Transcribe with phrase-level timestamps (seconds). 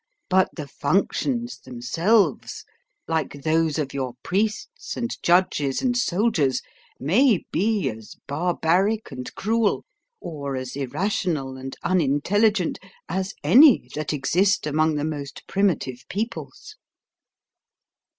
[0.29, 2.65] But the functions themselves,
[3.07, 6.63] like those of your priests and judges and soldiers,
[6.99, 9.85] may be as barbaric and cruel,
[10.19, 16.77] or as irrational and unintelligent, as any that exist among the most primitive peoples.